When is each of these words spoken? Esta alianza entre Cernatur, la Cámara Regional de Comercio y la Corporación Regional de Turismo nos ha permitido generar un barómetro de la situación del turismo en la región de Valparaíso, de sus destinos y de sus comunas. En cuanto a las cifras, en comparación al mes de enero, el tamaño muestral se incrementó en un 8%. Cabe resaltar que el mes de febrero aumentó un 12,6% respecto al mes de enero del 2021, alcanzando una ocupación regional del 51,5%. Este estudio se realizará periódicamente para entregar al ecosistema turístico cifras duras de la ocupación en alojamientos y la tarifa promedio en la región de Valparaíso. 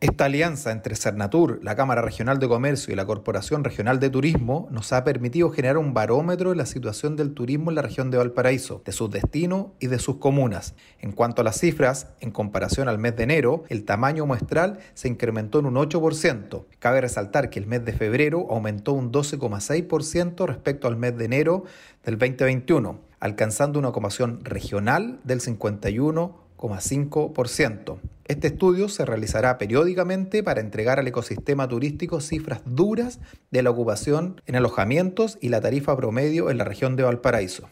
Esta 0.00 0.26
alianza 0.26 0.70
entre 0.70 0.94
Cernatur, 0.94 1.58
la 1.60 1.74
Cámara 1.74 2.02
Regional 2.02 2.38
de 2.38 2.46
Comercio 2.46 2.92
y 2.92 2.96
la 2.96 3.04
Corporación 3.04 3.64
Regional 3.64 3.98
de 3.98 4.10
Turismo 4.10 4.68
nos 4.70 4.92
ha 4.92 5.02
permitido 5.02 5.50
generar 5.50 5.76
un 5.76 5.92
barómetro 5.92 6.50
de 6.50 6.56
la 6.56 6.66
situación 6.66 7.16
del 7.16 7.34
turismo 7.34 7.72
en 7.72 7.74
la 7.74 7.82
región 7.82 8.12
de 8.12 8.18
Valparaíso, 8.18 8.80
de 8.84 8.92
sus 8.92 9.10
destinos 9.10 9.72
y 9.80 9.88
de 9.88 9.98
sus 9.98 10.18
comunas. 10.18 10.76
En 11.00 11.10
cuanto 11.10 11.40
a 11.40 11.44
las 11.44 11.58
cifras, 11.58 12.06
en 12.20 12.30
comparación 12.30 12.88
al 12.88 12.98
mes 12.98 13.16
de 13.16 13.24
enero, 13.24 13.64
el 13.70 13.82
tamaño 13.82 14.24
muestral 14.24 14.78
se 14.94 15.08
incrementó 15.08 15.58
en 15.58 15.66
un 15.66 15.74
8%. 15.74 16.64
Cabe 16.78 17.00
resaltar 17.00 17.50
que 17.50 17.58
el 17.58 17.66
mes 17.66 17.84
de 17.84 17.92
febrero 17.92 18.46
aumentó 18.50 18.92
un 18.92 19.10
12,6% 19.10 20.46
respecto 20.46 20.86
al 20.86 20.96
mes 20.96 21.18
de 21.18 21.24
enero 21.24 21.64
del 22.04 22.18
2021, 22.18 23.00
alcanzando 23.18 23.80
una 23.80 23.88
ocupación 23.88 24.44
regional 24.44 25.18
del 25.24 25.40
51,5%. 25.40 27.98
Este 28.28 28.48
estudio 28.48 28.90
se 28.90 29.06
realizará 29.06 29.56
periódicamente 29.56 30.42
para 30.42 30.60
entregar 30.60 30.98
al 30.98 31.08
ecosistema 31.08 31.66
turístico 31.66 32.20
cifras 32.20 32.60
duras 32.66 33.20
de 33.50 33.62
la 33.62 33.70
ocupación 33.70 34.42
en 34.44 34.56
alojamientos 34.56 35.38
y 35.40 35.48
la 35.48 35.62
tarifa 35.62 35.96
promedio 35.96 36.50
en 36.50 36.58
la 36.58 36.64
región 36.64 36.94
de 36.94 37.04
Valparaíso. 37.04 37.70